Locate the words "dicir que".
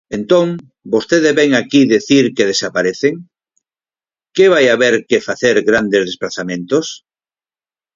1.93-2.49